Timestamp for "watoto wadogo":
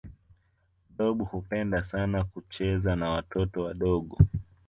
3.09-4.17